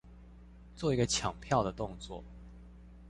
[0.75, 2.23] 做一個搶票的動作